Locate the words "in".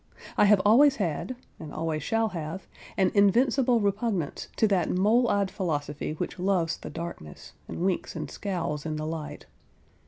8.83-8.95